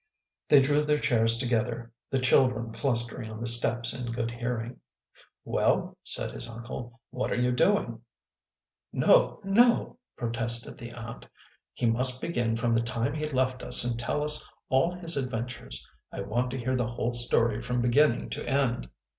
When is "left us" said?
13.29-13.83